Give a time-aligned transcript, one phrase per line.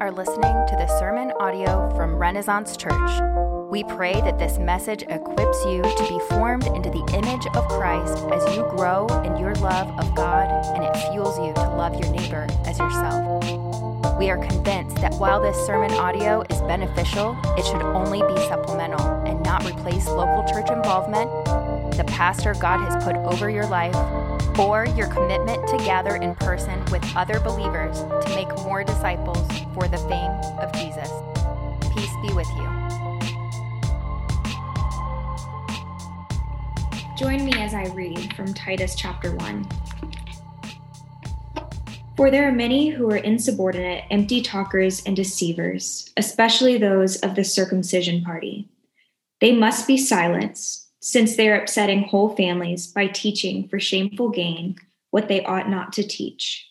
[0.00, 3.10] are listening to the sermon audio from Renaissance Church.
[3.68, 8.16] We pray that this message equips you to be formed into the image of Christ
[8.32, 12.10] as you grow in your love of God and it fuels you to love your
[12.12, 13.44] neighbor as yourself.
[14.18, 19.06] We are convinced that while this sermon audio is beneficial, it should only be supplemental
[19.26, 21.30] and not replace local church involvement,
[21.98, 23.94] the pastor God has put over your life,
[24.58, 29.88] or your commitment to gather in person with other believers to make more disciples for
[29.88, 31.10] the fame of Jesus.
[31.94, 32.80] Peace be with you.
[37.16, 39.68] Join me as I read from Titus chapter 1.
[42.16, 47.44] For there are many who are insubordinate, empty talkers, and deceivers, especially those of the
[47.44, 48.68] circumcision party.
[49.40, 54.76] They must be silenced since they are upsetting whole families by teaching for shameful gain
[55.10, 56.68] what they ought not to teach.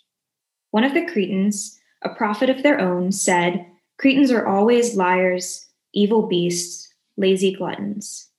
[0.71, 3.65] One of the Cretans, a prophet of their own, said,
[3.97, 8.29] Cretans are always liars, evil beasts, lazy gluttons.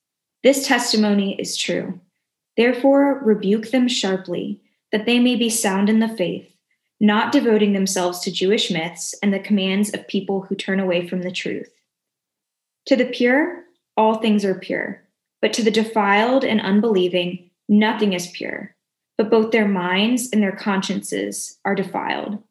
[0.42, 2.00] This testimony is true.
[2.56, 4.60] Therefore, rebuke them sharply,
[4.92, 6.48] that they may be sound in the faith,
[7.00, 11.22] not devoting themselves to Jewish myths and the commands of people who turn away from
[11.22, 11.72] the truth.
[12.86, 13.64] To the pure,
[13.97, 15.02] all things are pure
[15.41, 18.74] but to the defiled and unbelieving, nothing is pure,
[19.16, 22.42] but both their minds and their consciences are defiled.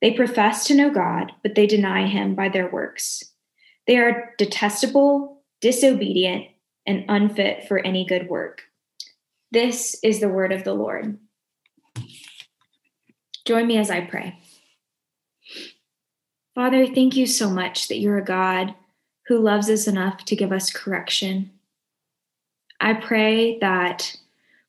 [0.00, 3.22] They profess to know God, but they deny him by their works.
[3.86, 6.46] They are detestable, disobedient,
[6.86, 8.62] and unfit for any good work.
[9.50, 11.18] This is the word of the Lord.
[13.46, 14.38] Join me as I pray.
[16.54, 18.74] Father, thank you so much that you're a God
[19.26, 21.50] who loves us enough to give us correction
[22.80, 24.16] I pray that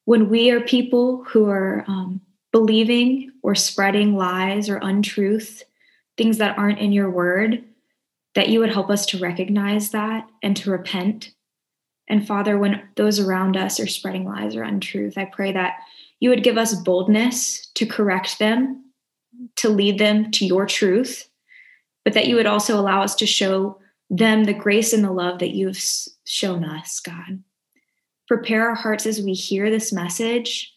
[0.05, 5.63] when we are people who are um, believing or spreading lies or untruth,
[6.17, 7.63] things that aren't in your word,
[8.35, 11.31] that you would help us to recognize that and to repent.
[12.07, 15.79] And Father, when those around us are spreading lies or untruth, I pray that
[16.19, 18.85] you would give us boldness to correct them,
[19.57, 21.27] to lead them to your truth,
[22.03, 23.79] but that you would also allow us to show
[24.09, 25.81] them the grace and the love that you have
[26.25, 27.39] shown us, God
[28.27, 30.73] prepare our hearts as we hear this message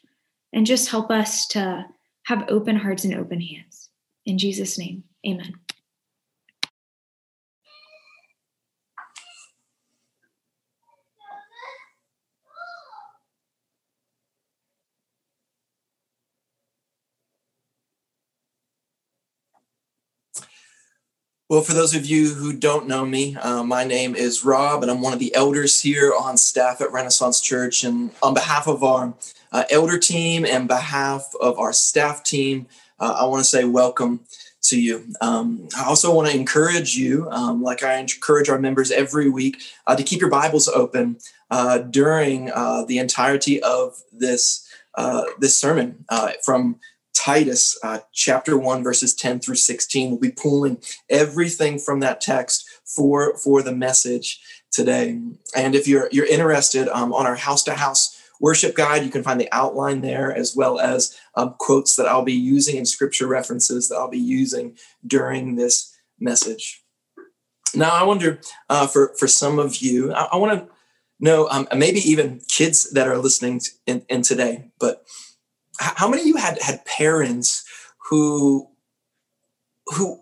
[0.52, 1.86] and just help us to
[2.26, 3.88] have open hearts and open hands.
[4.26, 5.54] In Jesus' name, amen.
[21.50, 24.90] Well, for those of you who don't know me, uh, my name is Rob, and
[24.90, 27.84] I'm one of the elders here on staff at Renaissance Church.
[27.84, 29.14] And on behalf of our
[29.50, 32.66] uh, elder team and behalf of our staff team,
[33.00, 34.20] uh, I want to say welcome
[34.64, 35.06] to you.
[35.22, 39.62] Um, I also want to encourage you, um, like I encourage our members every week,
[39.86, 41.16] uh, to keep your Bibles open
[41.50, 44.66] uh, during uh, the entirety of this
[45.38, 46.04] this sermon
[46.44, 46.78] from
[47.18, 50.10] Titus uh, chapter 1, verses 10 through 16.
[50.10, 50.78] We'll be pulling
[51.10, 54.40] everything from that text for, for the message
[54.70, 55.20] today.
[55.56, 59.24] And if you're, you're interested um, on our house to house worship guide, you can
[59.24, 63.26] find the outline there as well as um, quotes that I'll be using and scripture
[63.26, 66.84] references that I'll be using during this message.
[67.74, 70.74] Now, I wonder uh, for, for some of you, I, I want to
[71.18, 75.04] know, um, maybe even kids that are listening in, in today, but
[75.78, 77.64] how many of you had had parents
[78.08, 78.68] who
[79.86, 80.20] who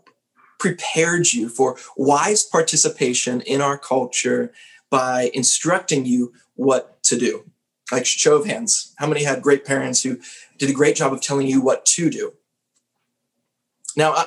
[0.59, 4.53] prepared you for wise participation in our culture
[4.91, 7.45] by instructing you what to do?
[7.93, 10.19] Like show of hands how many had great parents who
[10.59, 12.35] did a great job of telling you what to do?
[13.97, 14.27] Now i,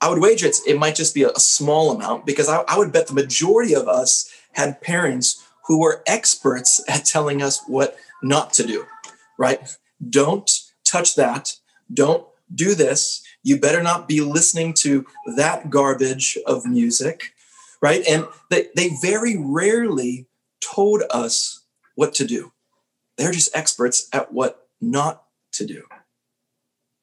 [0.00, 2.78] I would wager it's, it might just be a, a small amount because I, I
[2.78, 7.96] would bet the majority of us had parents who were experts at telling us what
[8.22, 8.86] not to do
[9.38, 9.60] right
[10.08, 10.50] don't
[10.84, 11.54] touch that.
[11.92, 13.22] Don't do this.
[13.42, 15.06] You better not be listening to
[15.36, 17.32] that garbage of music,
[17.80, 18.04] right?
[18.08, 20.26] And they, they very rarely
[20.60, 21.64] told us
[21.94, 22.52] what to do.
[23.16, 25.84] They're just experts at what not to do.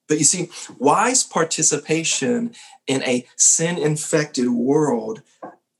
[0.08, 2.54] But you see, wise participation
[2.86, 5.22] in a sin infected world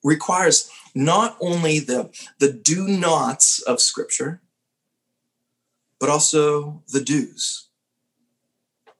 [0.02, 4.40] requires not only the, the do nots of Scripture,
[5.98, 7.68] but also the do's.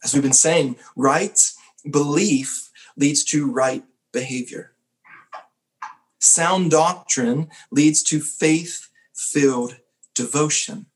[0.04, 1.52] As we've been saying, right
[1.90, 4.72] belief leads to right behavior.
[6.19, 9.76] Sound doctrine leads to faith filled
[10.14, 10.87] devotion.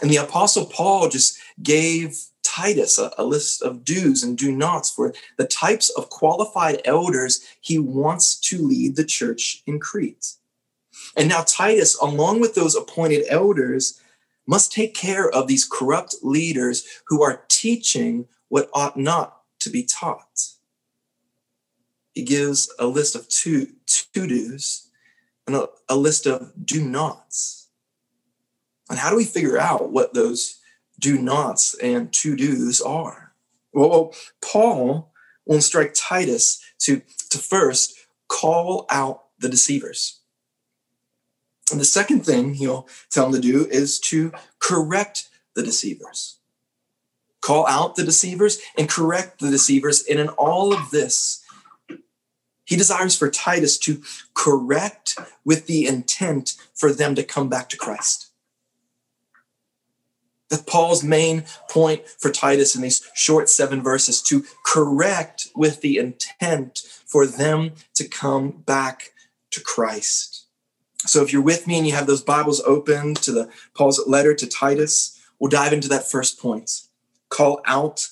[0.00, 4.90] And the Apostle Paul just gave Titus a, a, list of do's and do nots
[4.90, 10.34] for the types of qualified elders he wants to lead the church in Crete.
[11.16, 14.00] And now Titus, along with those appointed elders,
[14.46, 19.84] must take care of these corrupt leaders who are teaching what ought not to be
[19.84, 20.48] taught.
[22.12, 24.88] He gives a list of two, two do's
[25.46, 27.68] and a, a list of do nots.
[28.90, 30.60] And how do we figure out what those
[30.98, 33.34] do nots and to do's are?
[33.72, 35.12] Well, Paul
[35.46, 37.00] will instruct Titus to,
[37.30, 37.94] to first
[38.28, 40.20] call out the deceivers.
[41.72, 46.38] And the second thing he'll tell him to do is to correct the deceivers.
[47.40, 50.04] Call out the deceivers and correct the deceivers.
[50.08, 51.42] And in all of this,
[52.64, 54.02] he desires for Titus to
[54.34, 58.28] correct with the intent for them to come back to Christ.
[60.50, 65.96] That Paul's main point for Titus in these short seven verses to correct with the
[65.96, 69.12] intent for them to come back
[69.50, 70.46] to Christ.
[71.04, 74.34] So if you're with me and you have those Bibles open to the Paul's letter
[74.34, 76.82] to Titus, we'll dive into that first point.
[77.28, 78.08] Call out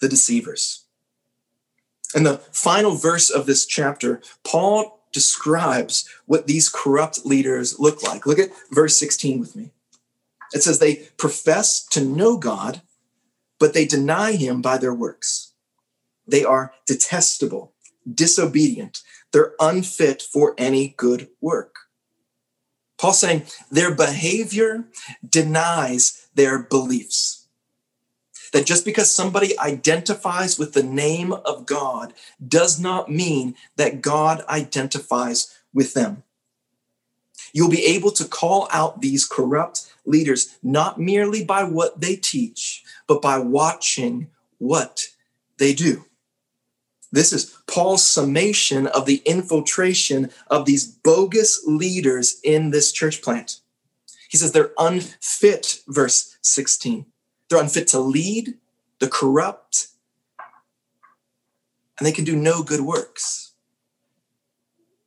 [0.00, 0.84] the deceivers.
[2.14, 8.26] In the final verse of this chapter, Paul describes what these corrupt leaders look like.
[8.26, 9.70] Look at verse 16 with me.
[10.52, 12.82] It says, They profess to know God,
[13.58, 15.52] but they deny him by their works.
[16.26, 17.72] They are detestable,
[18.12, 19.02] disobedient,
[19.32, 21.83] they're unfit for any good work.
[23.04, 24.84] Paul's saying their behavior
[25.28, 27.46] denies their beliefs.
[28.54, 32.14] That just because somebody identifies with the name of God
[32.48, 36.22] does not mean that God identifies with them.
[37.52, 42.84] You'll be able to call out these corrupt leaders not merely by what they teach,
[43.06, 45.08] but by watching what
[45.58, 46.06] they do.
[47.14, 53.60] This is Paul's summation of the infiltration of these bogus leaders in this church plant.
[54.28, 57.06] He says they're unfit, verse 16.
[57.48, 58.54] They're unfit to lead,
[58.98, 59.86] the corrupt,
[61.96, 63.52] and they can do no good works.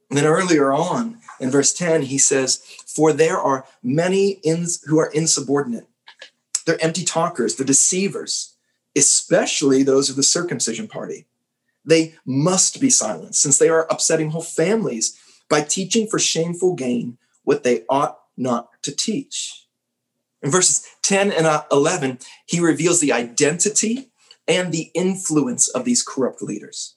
[0.10, 4.98] And then earlier on in verse 10, he says, For there are many ins- who
[4.98, 5.88] are insubordinate.
[6.66, 8.56] They're empty talkers, they're deceivers,
[8.96, 11.26] especially those of the circumcision party
[11.88, 15.18] they must be silenced since they are upsetting whole families
[15.50, 19.66] by teaching for shameful gain what they ought not to teach.
[20.44, 24.12] In verses 10 and uh, 11, he reveals the identity
[24.48, 26.96] and the influence of these corrupt leaders.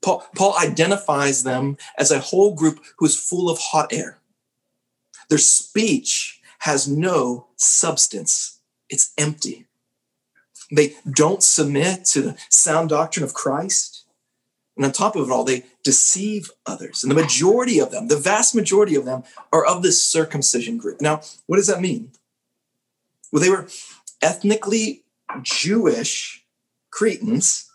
[0.00, 4.18] Paul, Paul identifies them as a whole group who is full of hot air.
[5.28, 9.67] Their speech has no substance, it's empty.
[10.70, 14.04] They don't submit to the sound doctrine of Christ.
[14.76, 17.02] And on top of it all, they deceive others.
[17.02, 21.00] And the majority of them, the vast majority of them, are of this circumcision group.
[21.00, 22.12] Now, what does that mean?
[23.32, 23.66] Well, they were
[24.22, 25.04] ethnically
[25.42, 26.44] Jewish
[26.90, 27.68] Cretans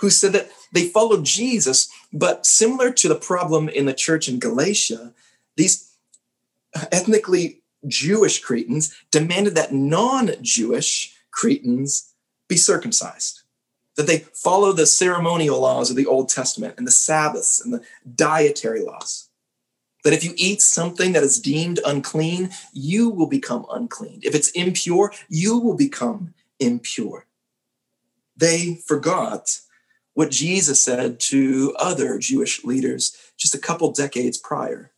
[0.00, 4.38] who said that they followed Jesus, but similar to the problem in the church in
[4.38, 5.12] Galatia,
[5.56, 5.92] these
[6.92, 12.07] ethnically Jewish Cretans demanded that non Jewish Cretans
[12.48, 13.42] be circumcised,
[13.96, 17.82] that they follow the ceremonial laws of the Old Testament and the Sabbaths and the
[18.14, 19.28] dietary laws.
[20.04, 24.20] That if you eat something that is deemed unclean, you will become unclean.
[24.22, 27.26] If it's impure, you will become impure.
[28.36, 29.60] They forgot
[30.14, 34.92] what Jesus said to other Jewish leaders just a couple decades prior.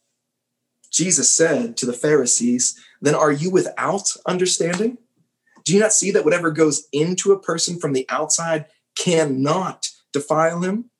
[0.91, 4.99] Jesus said to the Pharisees, Then are you without understanding?
[5.71, 8.65] Do you not see that whatever goes into a person from the outside
[8.97, 10.91] cannot defile him,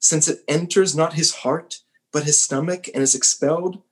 [0.00, 3.82] since it enters not his heart, but his stomach and is expelled?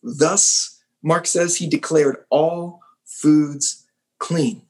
[0.00, 3.84] Thus, Mark says he declared all foods
[4.20, 4.62] clean.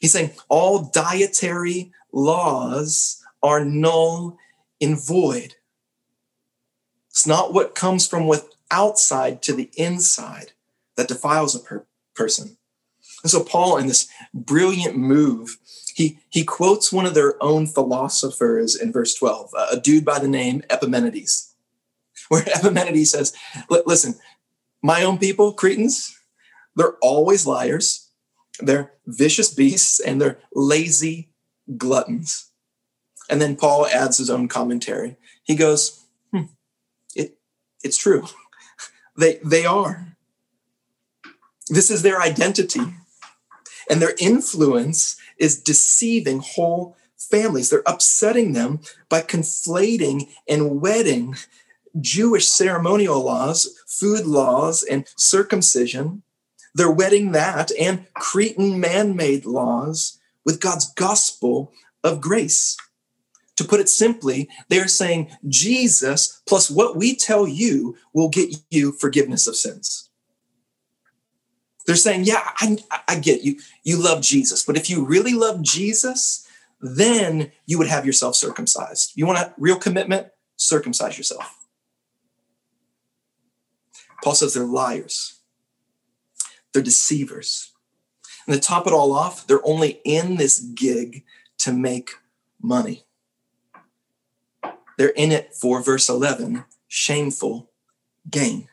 [0.00, 4.36] He's saying all dietary laws are null
[4.80, 5.54] and void.
[7.08, 10.54] It's not what comes from with outside to the inside
[10.96, 12.56] that defiles a per- person.
[13.22, 15.58] And so Paul, in this brilliant move,
[15.94, 20.28] he, he quotes one of their own philosophers in verse 12, a dude by the
[20.28, 21.54] name Epimenides,
[22.28, 23.34] where Epimenides says,
[23.68, 24.14] listen,
[24.82, 26.16] my own people, Cretans,
[26.74, 28.08] they're always liars,
[28.60, 31.30] they're vicious beasts, and they're lazy
[31.76, 32.50] gluttons.
[33.28, 35.16] And then Paul adds his own commentary.
[35.42, 36.44] He goes, hmm,
[37.14, 37.38] it,
[37.84, 38.26] it's true.
[39.16, 40.16] they, they are.
[41.68, 42.80] This is their identity
[43.90, 47.68] and their influence is deceiving whole families.
[47.68, 51.34] They're upsetting them by conflating and wedding
[52.00, 56.22] Jewish ceremonial laws, food laws, and circumcision.
[56.74, 61.72] They're wedding that and Cretan man made laws with God's gospel
[62.04, 62.76] of grace.
[63.56, 68.92] To put it simply, they're saying Jesus plus what we tell you will get you
[68.92, 70.09] forgiveness of sins.
[71.90, 72.78] They're saying, yeah, I,
[73.08, 73.56] I get you.
[73.82, 74.64] You love Jesus.
[74.64, 76.46] But if you really love Jesus,
[76.80, 79.10] then you would have yourself circumcised.
[79.16, 80.28] You want a real commitment?
[80.54, 81.66] Circumcise yourself.
[84.22, 85.40] Paul says they're liars,
[86.72, 87.72] they're deceivers.
[88.46, 91.24] And to top it all off, they're only in this gig
[91.58, 92.12] to make
[92.62, 93.02] money.
[94.96, 97.72] They're in it for verse 11 shameful
[98.30, 98.68] gain.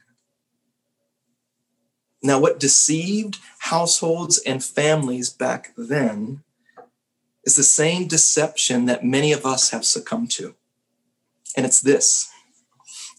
[2.28, 6.44] Now, what deceived households and families back then
[7.46, 10.54] is the same deception that many of us have succumbed to.
[11.56, 12.30] And it's this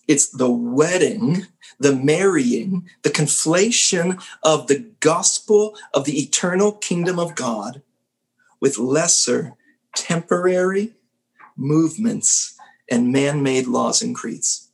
[0.06, 1.46] it's the wedding,
[1.80, 7.80] the marrying, the conflation of the gospel of the eternal kingdom of God
[8.60, 9.54] with lesser
[9.94, 10.92] temporary
[11.56, 12.58] movements
[12.90, 14.67] and man made laws and creeds.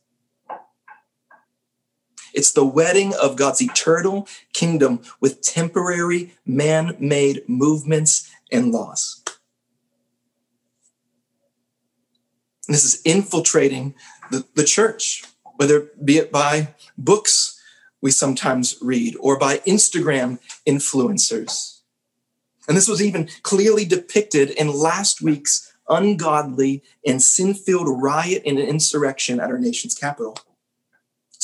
[2.35, 9.23] It's the wedding of God's eternal kingdom with temporary man made movements and laws.
[12.67, 13.95] This is infiltrating
[14.31, 15.23] the, the church,
[15.55, 17.59] whether be it by books
[18.01, 21.79] we sometimes read or by Instagram influencers.
[22.67, 28.59] And this was even clearly depicted in last week's ungodly and sin filled riot and
[28.59, 30.37] insurrection at our nation's capital.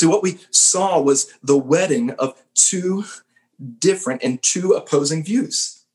[0.01, 3.05] So, what we saw was the wedding of two
[3.77, 5.85] different and two opposing views.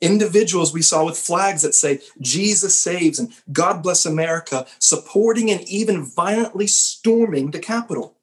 [0.00, 5.62] Individuals we saw with flags that say Jesus saves and God bless America, supporting and
[5.62, 8.16] even violently storming the Capitol.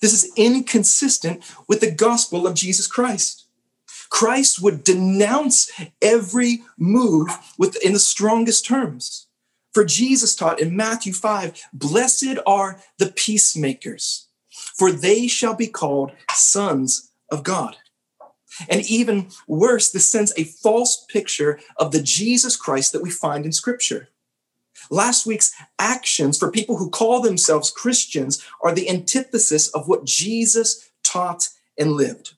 [0.00, 3.46] This is inconsistent with the gospel of Jesus Christ.
[4.10, 7.26] Christ would denounce every move
[7.58, 9.27] with, in the strongest terms.
[9.72, 14.28] For Jesus taught in Matthew 5 Blessed are the peacemakers,
[14.76, 17.76] for they shall be called sons of God.
[18.68, 23.44] And even worse, this sends a false picture of the Jesus Christ that we find
[23.44, 24.08] in Scripture.
[24.90, 30.90] Last week's actions for people who call themselves Christians are the antithesis of what Jesus
[31.02, 32.34] taught and lived.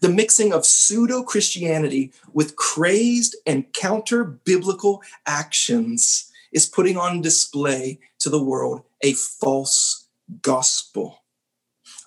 [0.00, 7.98] The mixing of pseudo Christianity with crazed and counter biblical actions is putting on display
[8.18, 10.08] to the world a false
[10.42, 11.20] gospel.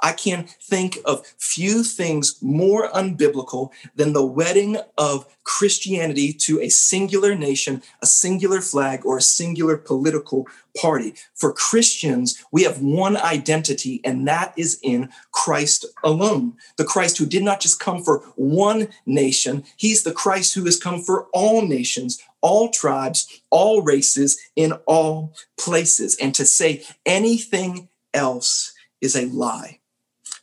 [0.02, 6.70] I can think of few things more unbiblical than the wedding of Christianity to a
[6.70, 10.48] singular nation, a singular flag, or a singular political
[10.80, 11.14] party.
[11.34, 16.58] For Christians, we have one identity, and that is in Christ alone.
[16.78, 20.78] The Christ who did not just come for one nation, he's the Christ who has
[20.78, 26.16] come for all nations, all tribes, all races, in all places.
[26.22, 29.80] And to say anything else is a lie.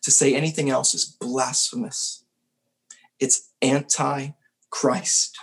[0.03, 2.25] To say anything else is blasphemous.
[3.21, 4.31] It's anti
[4.71, 5.39] Christ.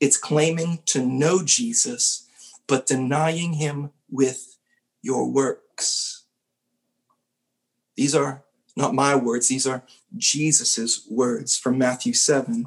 [0.00, 2.26] It's claiming to know Jesus,
[2.66, 4.56] but denying him with
[5.02, 6.24] your works.
[7.96, 8.44] These are
[8.76, 9.82] not my words, these are
[10.16, 12.66] Jesus's words from Matthew 7.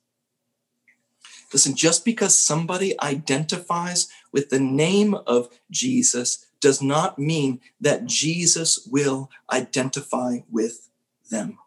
[1.53, 8.87] Listen, just because somebody identifies with the name of Jesus does not mean that Jesus
[8.89, 10.89] will identify with
[11.29, 11.57] them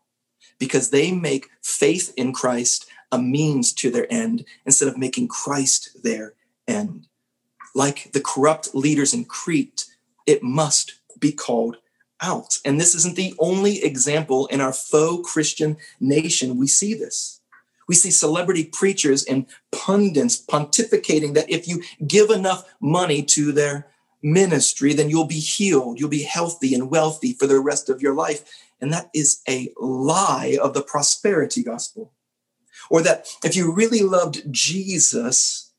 [0.59, 6.03] because they make faith in Christ a means to their end instead of making Christ
[6.03, 6.35] their
[6.67, 7.07] end.
[7.75, 9.85] Like the corrupt leaders in Crete,
[10.26, 11.79] it must be called
[12.21, 12.59] out.
[12.64, 17.34] And this isn't the only example in our faux Christian nation we see this.
[17.88, 23.88] We see celebrity preachers and pundits pontificating that if you give enough money to their
[24.23, 28.14] ministry, then you'll be healed, you'll be healthy and wealthy for the rest of your
[28.14, 28.43] life.
[28.81, 32.12] And that is a lie of the prosperity gospel.
[32.91, 35.73] Or that if you really loved Jesus,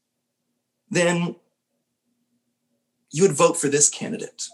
[0.89, 1.35] then
[3.11, 4.49] you would vote for this candidate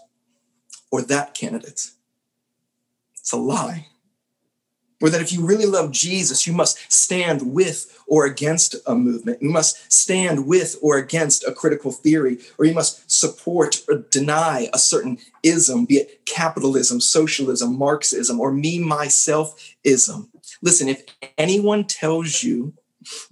[0.90, 1.90] or that candidate.
[3.18, 3.88] It's a lie.
[5.02, 9.42] Or that if you really love Jesus, you must stand with or against a movement.
[9.42, 14.68] You must stand with or against a critical theory, or you must support or deny
[14.72, 20.30] a certain ism, be it capitalism, socialism, Marxism, or me, myself ism.
[20.62, 21.02] Listen, if
[21.36, 22.72] anyone tells you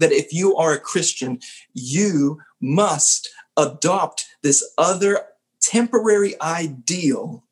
[0.00, 1.38] that if you are a Christian,
[1.72, 5.20] you must adopt this other
[5.60, 7.44] temporary ideal,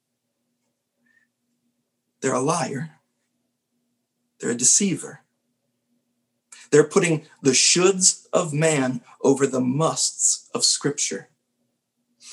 [2.20, 2.97] they're a liar.
[4.40, 5.20] They're a deceiver.
[6.70, 11.28] They're putting the shoulds of man over the musts of Scripture.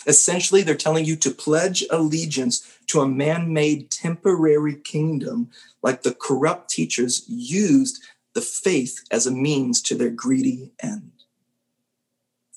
[0.08, 5.50] Essentially, they're telling you to pledge allegiance to a man made temporary kingdom,
[5.82, 11.12] like the corrupt teachers used the faith as a means to their greedy end.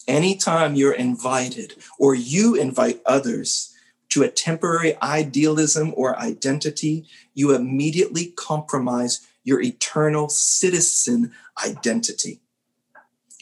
[0.07, 3.75] Anytime you're invited or you invite others
[4.11, 11.33] to a temporary idealism or identity, you immediately compromise your eternal citizen
[11.65, 12.39] identity.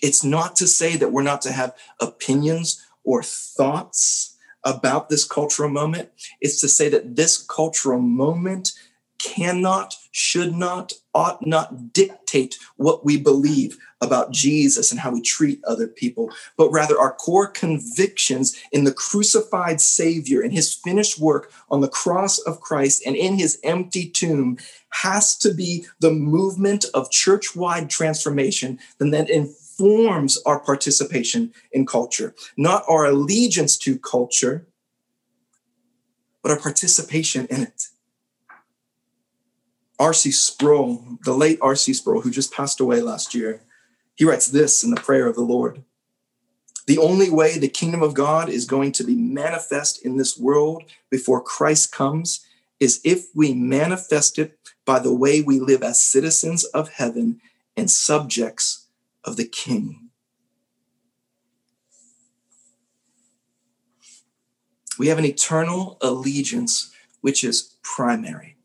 [0.01, 5.69] It's not to say that we're not to have opinions or thoughts about this cultural
[5.69, 6.11] moment.
[6.41, 8.71] It's to say that this cultural moment
[9.19, 15.65] cannot, should not, ought not dictate what we believe about Jesus and how we treat
[15.65, 21.51] other people, but rather our core convictions in the crucified Savior and his finished work
[21.71, 24.59] on the cross of Christ and in his empty tomb
[24.91, 31.87] has to be the movement of church wide transformation and that informs our participation in
[31.87, 34.67] culture, not our allegiance to culture,
[36.43, 37.89] but our participation in it.
[39.99, 40.31] R.C.
[40.31, 41.95] Sproul, the late R.C.
[41.95, 43.63] Sproul, who just passed away last year,
[44.15, 45.85] he writes this in the prayer of the Lord
[46.87, 50.85] The only way the kingdom of God is going to be manifest in this world
[51.11, 52.45] before Christ comes
[52.79, 57.41] is if we manifest it by the way we live as citizens of heaven
[57.77, 58.87] and subjects
[59.25, 60.11] of the king.
[64.99, 68.56] We have an eternal allegiance which is primary.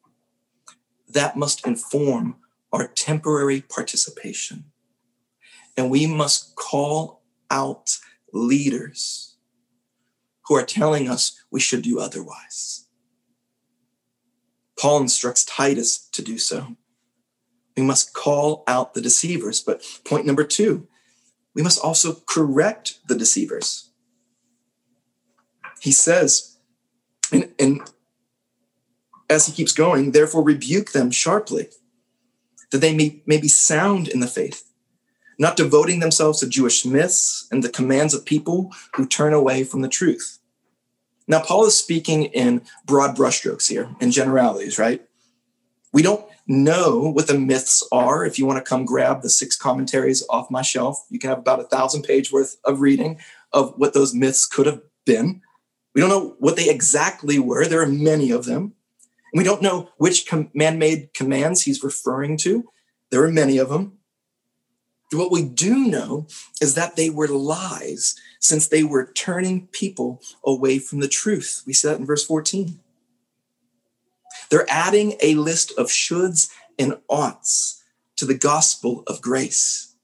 [1.14, 2.38] That must inform
[2.72, 4.66] our temporary participation
[5.78, 7.98] and we must call out
[8.34, 9.36] leaders
[10.48, 12.88] who are telling us we should do otherwise.
[14.80, 16.76] Paul instructs Titus to do so.
[17.78, 19.62] We must call out the deceivers.
[19.62, 20.88] But point number two,
[21.54, 23.92] we must also correct the deceivers.
[25.80, 26.58] He says,
[27.32, 27.82] and, and
[29.32, 31.70] as he keeps going, therefore rebuke them sharply,
[32.72, 34.72] that they may, may be sound in the faith
[35.42, 39.82] not devoting themselves to Jewish myths and the commands of people who turn away from
[39.82, 40.38] the truth.
[41.28, 45.02] Now, Paul is speaking in broad brushstrokes here, in generalities, right?
[45.92, 48.24] We don't know what the myths are.
[48.24, 51.40] If you want to come grab the six commentaries off my shelf, you can have
[51.40, 53.20] about a thousand page worth of reading
[53.52, 55.42] of what those myths could have been.
[55.96, 57.66] We don't know what they exactly were.
[57.66, 58.74] There are many of them.
[59.32, 62.70] And we don't know which man made commands he's referring to.
[63.10, 63.98] There are many of them.
[65.12, 66.28] What we do know
[66.62, 71.64] is that they were lies since they were turning people away from the truth.
[71.66, 72.80] We see that in verse 14.
[74.50, 77.84] They're adding a list of shoulds and oughts
[78.18, 79.96] to the gospel of grace.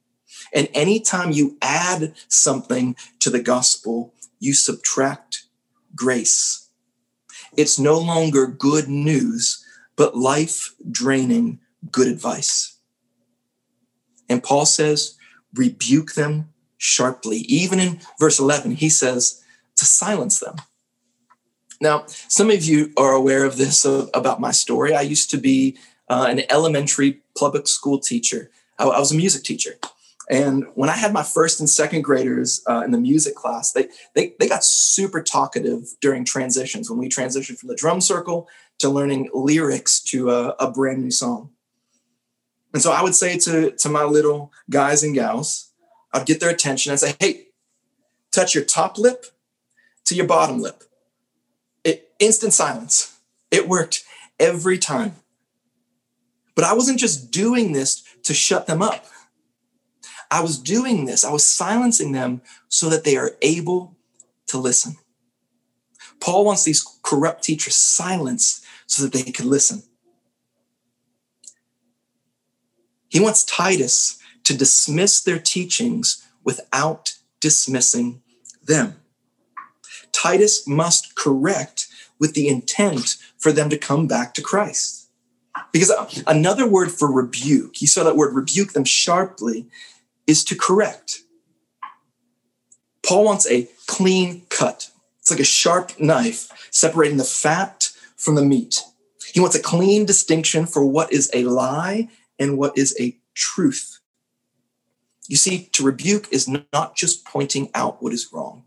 [0.54, 5.44] And anytime you add something to the gospel, you subtract
[5.96, 6.67] grace.
[7.58, 9.66] It's no longer good news,
[9.96, 11.60] but life draining
[11.92, 12.78] good advice.
[14.30, 15.18] And Paul says,
[15.54, 17.40] rebuke them sharply.
[17.40, 19.44] Even in verse 11, he says
[19.76, 20.56] to silence them.
[21.80, 24.94] Now, some of you are aware of this uh, about my story.
[24.94, 25.78] I used to be
[26.10, 29.76] uh, an elementary public school teacher, I, I, was a music teacher.
[30.30, 33.88] And when I had my first and second graders uh, in the music class, they,
[34.14, 38.90] they, they got super talkative during transitions when we transitioned from the drum circle to
[38.90, 41.52] learning lyrics to a, a brand new song.
[42.74, 45.72] And so I would say to, to my little guys and gals,
[46.14, 47.48] I'd get their attention and say, hey,
[48.32, 49.28] touch your top lip
[50.06, 50.84] to your bottom lip.
[51.84, 53.18] It, instant silence.
[53.50, 54.04] It worked
[54.40, 55.16] every time.
[56.54, 59.06] But I wasn't just doing this to shut them up.
[60.30, 63.96] I was doing this, I was silencing them so that they are able
[64.48, 64.98] to listen.
[66.20, 69.84] Paul wants these corrupt teachers silenced so that they could listen.
[73.10, 78.22] He wants Titus to dismiss their teachings without dismissing
[78.64, 78.96] them.
[80.12, 81.88] Titus must correct
[82.20, 85.10] with the intent for them to come back to Christ.
[85.72, 89.68] Because uh, another word for rebuke, you saw that word rebuke them sharply,
[90.28, 91.22] is to correct.
[93.04, 94.92] Paul wants a clean cut.
[95.20, 98.84] It's like a sharp knife separating the fat from the meat.
[99.34, 104.00] He wants a clean distinction for what is a lie and what is a truth.
[105.28, 108.64] You see, to rebuke is not just pointing out what is wrong,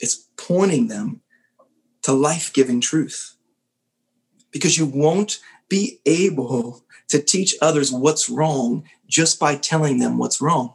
[0.00, 1.20] it's pointing them
[2.02, 3.36] to life giving truth.
[4.52, 10.40] Because you won't be able to teach others what's wrong just by telling them what's
[10.40, 10.74] wrong.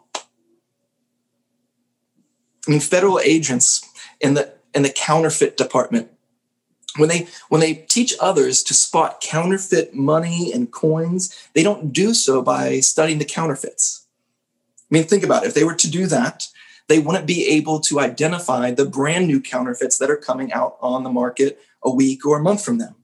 [2.68, 3.88] I mean, federal agents
[4.20, 6.12] in the in the counterfeit department
[6.98, 12.14] when they when they teach others to spot counterfeit money and coins they don't do
[12.14, 14.06] so by studying the counterfeits.
[14.80, 15.48] I mean think about it.
[15.48, 16.48] If they were to do that
[16.88, 21.04] they wouldn't be able to identify the brand new counterfeits that are coming out on
[21.04, 22.96] the market a week or a month from them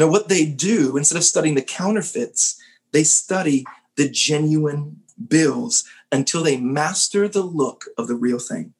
[0.00, 2.60] now what they do instead of studying the counterfeits
[2.92, 3.64] they study
[3.96, 8.74] the genuine bills until they master the look of the real thing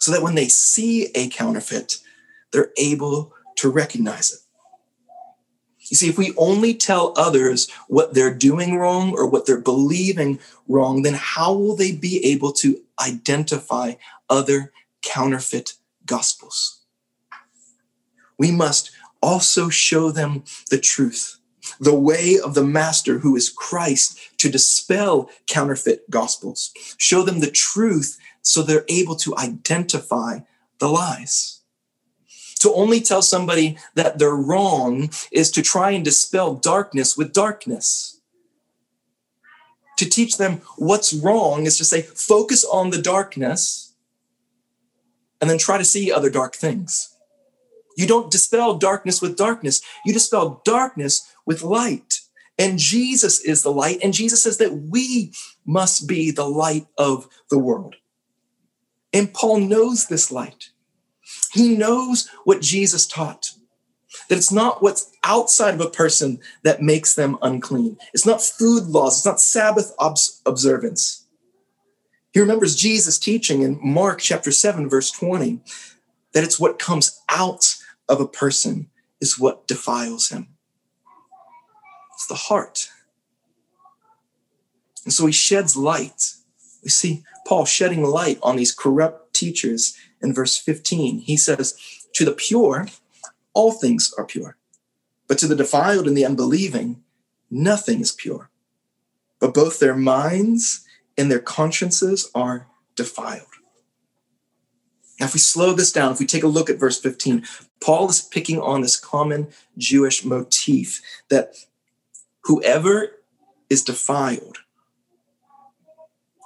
[0.00, 1.98] so that when they see a counterfeit
[2.52, 4.40] they're able to recognize it.
[5.78, 10.38] You see, if we only tell others what they're doing wrong or what they're believing
[10.68, 13.94] wrong, then how will they be able to identify
[14.28, 15.74] other counterfeit
[16.06, 16.84] gospels?
[18.38, 18.92] We must
[19.22, 21.38] also show them the truth,
[21.78, 26.72] the way of the Master who is Christ to dispel counterfeit gospels.
[26.96, 30.40] Show them the truth so they're able to identify
[30.78, 31.60] the lies.
[32.60, 38.20] To only tell somebody that they're wrong is to try and dispel darkness with darkness.
[39.96, 43.94] To teach them what's wrong is to say, focus on the darkness
[45.40, 47.09] and then try to see other dark things.
[47.96, 52.20] You don't dispel darkness with darkness, you dispel darkness with light.
[52.58, 55.32] And Jesus is the light, and Jesus says that we
[55.64, 57.96] must be the light of the world.
[59.14, 60.70] And Paul knows this light.
[61.52, 63.52] He knows what Jesus taught
[64.28, 67.96] that it's not what's outside of a person that makes them unclean.
[68.12, 69.92] It's not food laws, it's not Sabbath
[70.46, 71.26] observance.
[72.32, 75.60] He remembers Jesus teaching in Mark chapter 7, verse 20,
[76.32, 77.76] that it's what comes out
[78.10, 80.48] of a person is what defiles him.
[82.14, 82.90] It's the heart.
[85.04, 86.34] And so he sheds light.
[86.82, 91.20] We see Paul shedding light on these corrupt teachers in verse 15.
[91.20, 91.78] He says,
[92.14, 92.88] To the pure,
[93.54, 94.56] all things are pure,
[95.28, 97.02] but to the defiled and the unbelieving,
[97.50, 98.50] nothing is pure.
[99.38, 100.84] But both their minds
[101.16, 103.46] and their consciences are defiled.
[105.20, 107.44] Now, if we slow this down, if we take a look at verse 15,
[107.84, 111.54] Paul is picking on this common Jewish motif that
[112.44, 113.12] whoever
[113.68, 114.58] is defiled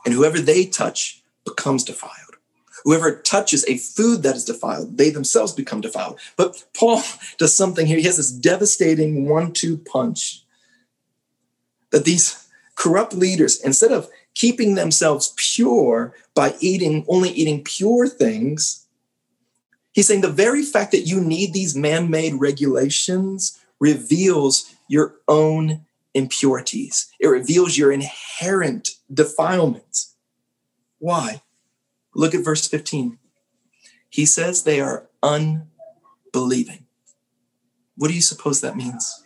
[0.04, 2.12] and whoever they touch becomes defiled.
[2.84, 6.18] Whoever touches a food that is defiled, they themselves become defiled.
[6.36, 7.02] But Paul
[7.38, 7.98] does something here.
[7.98, 10.44] He has this devastating one two punch
[11.90, 18.86] that these corrupt leaders, instead of keeping themselves pure by eating, only eating pure things,
[19.92, 25.84] he's saying the very fact that you need these man made regulations reveals your own
[26.14, 30.14] impurities, it reveals your inherent defilements.
[30.98, 31.42] Why?
[32.14, 33.18] Look at verse 15.
[34.08, 36.86] He says they are unbelieving.
[37.96, 39.23] What do you suppose that means?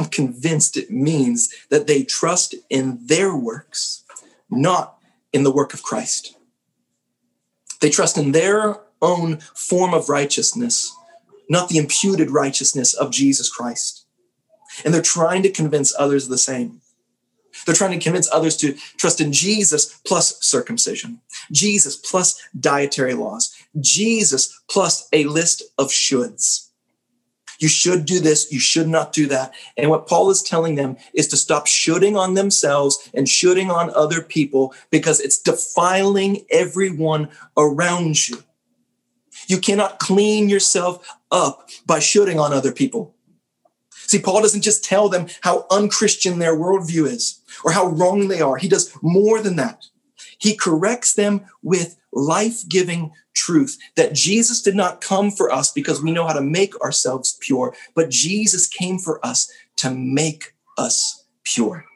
[0.00, 4.02] I'm convinced it means that they trust in their works,
[4.48, 4.96] not
[5.30, 6.34] in the work of Christ.
[7.82, 10.90] They trust in their own form of righteousness,
[11.50, 14.06] not the imputed righteousness of Jesus Christ.
[14.86, 16.80] And they're trying to convince others the same.
[17.66, 21.20] They're trying to convince others to trust in Jesus plus circumcision,
[21.52, 26.69] Jesus plus dietary laws, Jesus plus a list of shoulds.
[27.60, 29.52] You should do this, you should not do that.
[29.76, 33.90] And what Paul is telling them is to stop shooting on themselves and shooting on
[33.94, 38.42] other people because it's defiling everyone around you.
[39.46, 43.14] You cannot clean yourself up by shooting on other people.
[43.90, 48.40] See, Paul doesn't just tell them how unchristian their worldview is or how wrong they
[48.40, 48.56] are.
[48.56, 49.86] He does more than that.
[50.38, 56.02] He corrects them with life giving truth that Jesus did not come for us because
[56.02, 61.24] we know how to make ourselves pure, but Jesus came for us to make us
[61.42, 61.86] pure.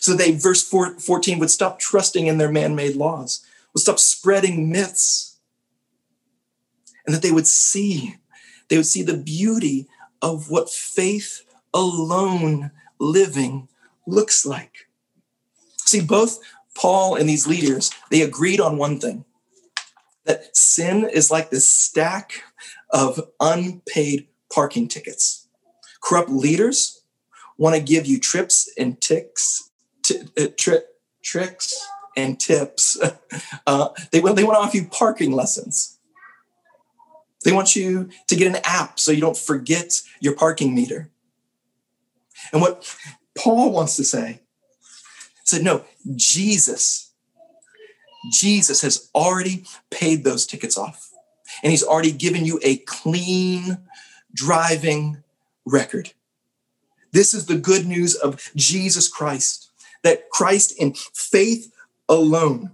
[0.00, 4.70] So they, verse 14, would stop trusting in their man made laws, would stop spreading
[4.70, 5.38] myths,
[7.04, 8.16] and that they would see,
[8.68, 9.88] they would see the beauty
[10.22, 11.42] of what faith
[11.74, 13.68] alone living
[14.06, 14.86] looks like.
[15.84, 16.38] See, both
[16.74, 19.24] Paul and these leaders, they agreed on one thing
[20.26, 22.42] that sin is like this stack
[22.90, 25.48] of unpaid parking tickets.
[26.02, 27.02] Corrupt leaders
[27.58, 29.70] want to give you trips and ticks,
[30.04, 30.82] t- uh, tri-
[31.22, 31.74] tricks
[32.16, 32.98] and tips.
[33.66, 35.98] Uh, they, want, they want to offer you parking lessons.
[37.44, 41.10] They want you to get an app so you don't forget your parking meter.
[42.52, 42.96] And what
[43.36, 44.42] Paul wants to say
[45.44, 45.84] said, no,
[46.14, 47.05] Jesus,
[48.32, 51.10] Jesus has already paid those tickets off.
[51.62, 53.78] And he's already given you a clean
[54.34, 55.22] driving
[55.64, 56.12] record.
[57.12, 59.70] This is the good news of Jesus Christ,
[60.02, 61.72] that Christ in faith
[62.08, 62.72] alone,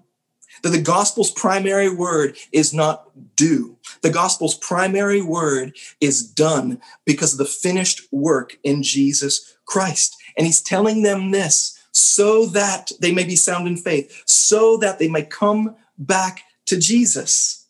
[0.63, 3.77] that the gospel's primary word is not do.
[4.03, 10.17] The gospel's primary word is done because of the finished work in Jesus Christ.
[10.37, 14.99] And he's telling them this so that they may be sound in faith, so that
[14.99, 17.67] they may come back to Jesus.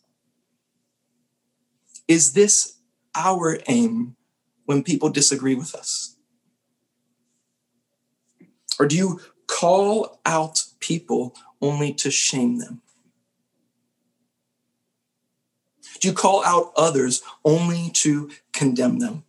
[2.07, 2.77] Is this
[3.15, 4.15] our aim
[4.65, 6.15] when people disagree with us?
[8.79, 12.81] Or do you call out people only to shame them?
[15.99, 19.23] Do you call out others only to condemn them?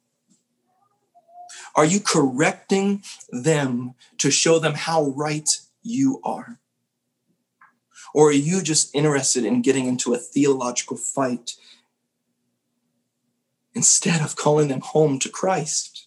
[1.74, 5.48] Are you correcting them to show them how right
[5.82, 6.60] you are?
[8.14, 11.56] Or are you just interested in getting into a theological fight
[13.74, 16.06] instead of calling them home to Christ?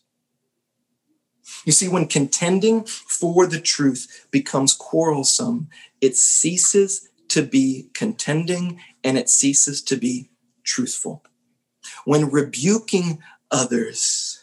[1.65, 5.67] You see, when contending for the truth becomes quarrelsome,
[5.99, 10.29] it ceases to be contending and it ceases to be
[10.63, 11.23] truthful.
[12.05, 13.19] When rebuking
[13.51, 14.36] others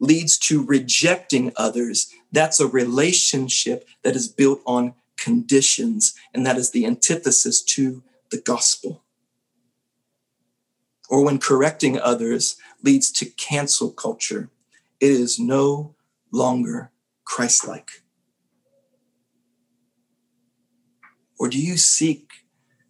[0.00, 6.70] leads to rejecting others, that's a relationship that is built on conditions, and that is
[6.70, 9.02] the antithesis to the gospel.
[11.08, 14.50] Or when correcting others leads to cancel culture,
[15.00, 15.94] it is no
[16.30, 16.92] longer
[17.24, 18.02] Christ like.
[21.38, 22.28] Or do you seek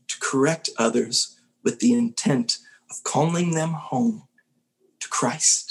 [0.09, 2.59] to correct others with the intent
[2.90, 4.27] of calling them home
[5.01, 5.68] to Christ?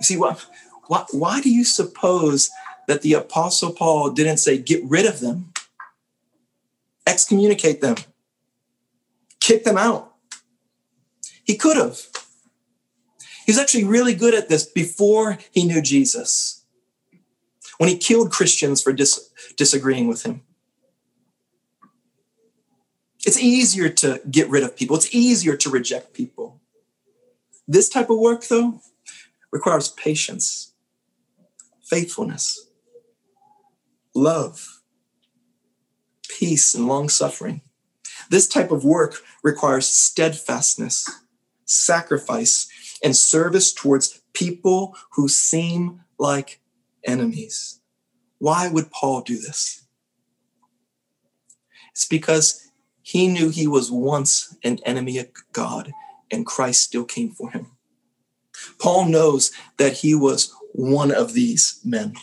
[0.00, 0.44] You see, what,
[0.86, 2.50] what, why do you suppose
[2.88, 5.52] that the Apostle Paul didn't say, get rid of them,
[7.06, 7.96] excommunicate them,
[9.40, 10.14] kick them out?
[11.44, 12.00] He could have.
[13.44, 16.64] He was actually really good at this before he knew Jesus,
[17.78, 20.42] when he killed Christians for dis- disagreeing with him.
[23.26, 26.58] It's easier to get rid of people, it's easier to reject people.
[27.68, 28.80] This type of work, though,
[29.52, 30.72] requires patience,
[31.82, 32.68] faithfulness,
[34.14, 34.80] love,
[36.28, 37.60] peace, and long suffering.
[38.30, 41.08] This type of work requires steadfastness,
[41.64, 42.68] sacrifice,
[43.02, 46.60] and service towards people who seem like
[47.04, 47.80] enemies.
[48.38, 49.84] Why would Paul do this?
[51.90, 52.70] It's because
[53.02, 55.92] he knew he was once an enemy of God
[56.30, 57.72] and Christ still came for him.
[58.80, 62.14] Paul knows that he was one of these men.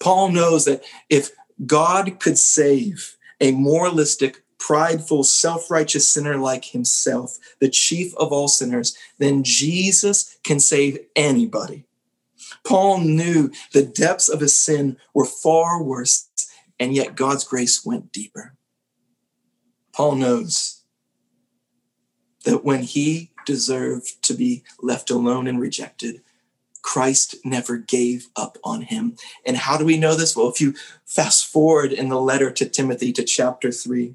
[0.00, 1.30] Paul knows that if
[1.66, 8.48] God could save a moralistic, prideful, self righteous sinner like himself, the chief of all
[8.48, 11.84] sinners, then Jesus can save anybody.
[12.64, 16.28] Paul knew the depths of his sin were far worse,
[16.78, 18.54] and yet God's grace went deeper.
[19.92, 20.82] Paul knows
[22.44, 26.22] that when he deserved to be left alone and rejected,
[26.82, 29.16] Christ never gave up on him.
[29.44, 30.34] And how do we know this?
[30.34, 30.74] Well, if you
[31.04, 34.14] fast forward in the letter to Timothy to chapter three,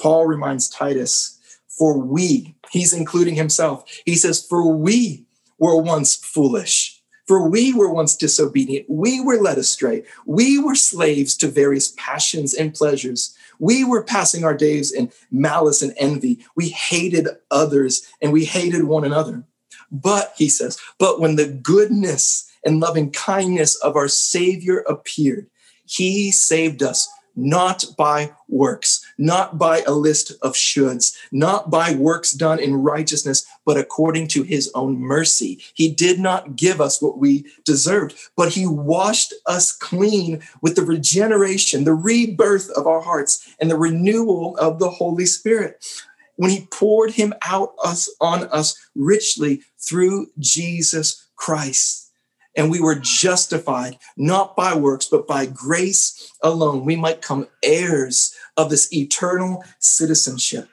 [0.00, 5.26] Paul reminds Titus, for we, he's including himself, he says, for we
[5.58, 6.87] were once foolish.
[7.28, 8.86] For we were once disobedient.
[8.88, 10.02] We were led astray.
[10.24, 13.36] We were slaves to various passions and pleasures.
[13.58, 16.38] We were passing our days in malice and envy.
[16.56, 19.44] We hated others and we hated one another.
[19.92, 25.48] But, he says, but when the goodness and loving kindness of our Savior appeared,
[25.84, 32.30] he saved us not by works, not by a list of shoulds, not by works
[32.30, 35.60] done in righteousness, but according to his own mercy.
[35.74, 40.82] He did not give us what we deserved, but he washed us clean with the
[40.82, 45.84] regeneration, the rebirth of our hearts, and the renewal of the Holy Spirit.
[46.36, 52.08] When he poured him out us on us richly through Jesus Christ
[52.58, 56.84] and we were justified not by works, but by grace alone.
[56.84, 60.68] We might come heirs of this eternal citizenship.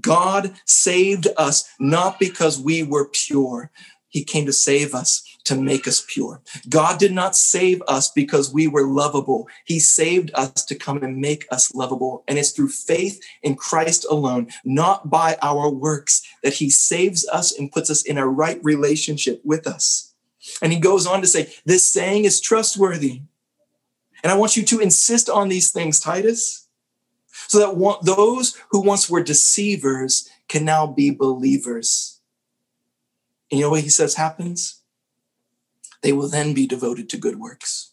[0.00, 3.70] God saved us not because we were pure.
[4.08, 6.40] He came to save us to make us pure.
[6.68, 9.46] God did not save us because we were lovable.
[9.64, 12.24] He saved us to come and make us lovable.
[12.26, 17.56] And it's through faith in Christ alone, not by our works, that He saves us
[17.56, 20.14] and puts us in a right relationship with us.
[20.62, 23.22] And he goes on to say, This saying is trustworthy.
[24.22, 26.65] And I want you to insist on these things, Titus,
[27.48, 32.20] so that those who once were deceivers can now be believers.
[33.50, 34.80] And you know what he says happens?
[36.02, 37.92] They will then be devoted to good works.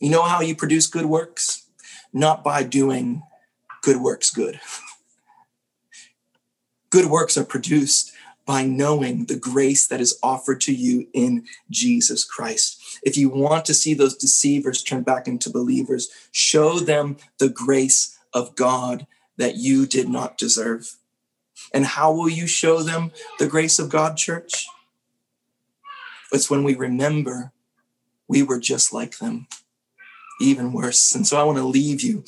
[0.00, 1.66] You know how you produce good works?
[2.12, 3.22] Not by doing
[3.82, 4.60] good works good.
[6.90, 8.12] good works are produced
[8.46, 12.77] by knowing the grace that is offered to you in Jesus Christ.
[13.02, 18.18] If you want to see those deceivers turn back into believers, show them the grace
[18.32, 20.96] of God that you did not deserve.
[21.72, 24.66] And how will you show them the grace of God, church?
[26.32, 27.52] It's when we remember
[28.28, 29.46] we were just like them,
[30.40, 31.14] even worse.
[31.14, 32.24] And so I want to leave you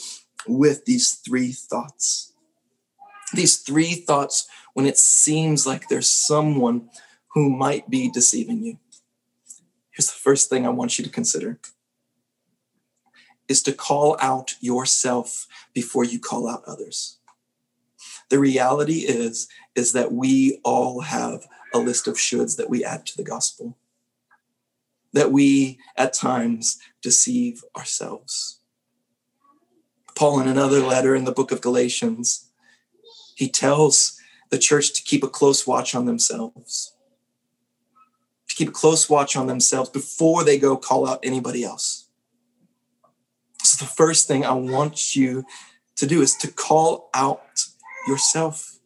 [0.46, 2.33] with these three thoughts.
[3.35, 6.90] These three thoughts when it seems like there's someone
[7.35, 8.79] who might be deceiving you.
[10.01, 11.59] Here's the first thing I want you to consider
[13.49, 17.19] is to call out yourself before you call out others.
[18.31, 23.05] The reality is is that we all have a list of shoulds that we add
[23.09, 23.77] to the gospel.
[25.13, 28.61] That we at times deceive ourselves.
[30.15, 32.49] Paul in another letter in the book of Galatians,
[33.35, 36.95] he tells the church to keep a close watch on themselves,
[38.51, 42.09] to keep a close watch on themselves before they go call out anybody else.
[43.63, 45.45] So, the first thing I want you
[45.97, 47.65] to do is to call out
[48.09, 48.79] yourself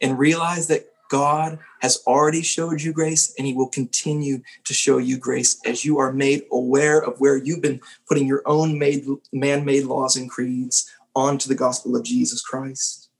[0.00, 4.96] and realize that God has already showed you grace and he will continue to show
[4.96, 9.04] you grace as you are made aware of where you've been putting your own made
[9.32, 13.10] man-made laws and creeds onto the gospel of Jesus Christ.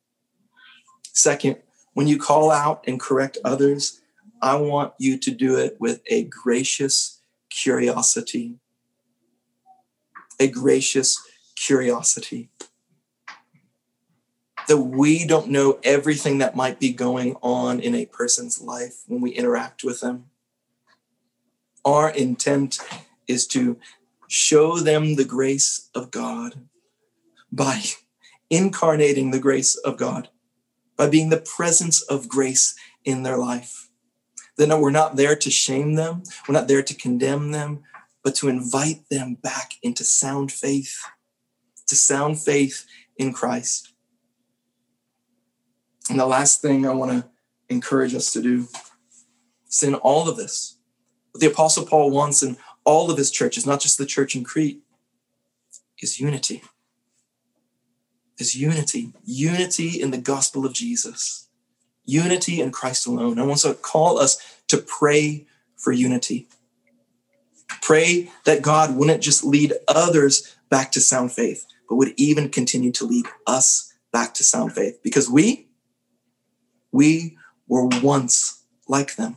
[1.12, 1.56] Second,
[1.92, 3.99] when you call out and correct others,
[4.42, 8.56] I want you to do it with a gracious curiosity.
[10.38, 11.20] A gracious
[11.56, 12.50] curiosity.
[14.68, 19.20] That we don't know everything that might be going on in a person's life when
[19.20, 20.26] we interact with them.
[21.84, 22.78] Our intent
[23.26, 23.78] is to
[24.28, 26.68] show them the grace of God
[27.50, 27.82] by
[28.48, 30.28] incarnating the grace of God
[31.00, 32.74] by being the presence of grace
[33.06, 33.89] in their life.
[34.60, 37.82] Then we're not there to shame them, we're not there to condemn them,
[38.22, 40.98] but to invite them back into sound faith,
[41.86, 42.84] to sound faith
[43.16, 43.94] in Christ.
[46.10, 47.30] And the last thing I want to
[47.70, 48.68] encourage us to do
[49.66, 50.76] is in all of this,
[51.30, 54.44] what the Apostle Paul wants in all of his churches, not just the church in
[54.44, 54.82] Crete,
[56.00, 56.62] is unity.
[58.38, 61.48] Is unity, unity in the gospel of Jesus,
[62.10, 63.38] unity in Christ alone.
[63.38, 65.46] I want to call us to pray
[65.76, 66.48] for unity.
[67.80, 72.92] Pray that God wouldn't just lead others back to sound faith, but would even continue
[72.92, 75.68] to lead us back to sound faith because we,
[76.92, 77.36] we
[77.68, 79.36] were once like them.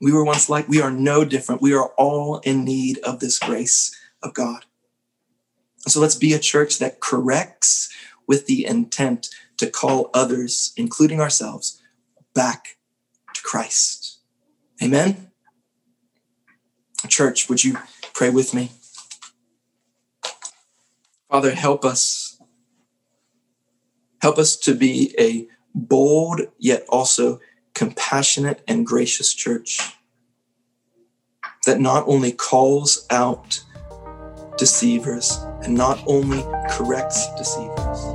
[0.00, 1.62] We were once like, we are no different.
[1.62, 4.64] We are all in need of this grace of God.
[5.86, 7.92] So let's be a church that corrects
[8.26, 11.80] with the intent to call others, including ourselves,
[12.34, 12.76] back
[13.34, 14.18] to Christ.
[14.82, 15.30] Amen.
[17.08, 17.78] Church, would you
[18.14, 18.72] pray with me?
[21.30, 22.40] Father, help us.
[24.22, 27.40] Help us to be a bold yet also
[27.74, 29.80] compassionate and gracious church
[31.66, 33.62] that not only calls out
[34.56, 38.13] deceivers and not only corrects deceivers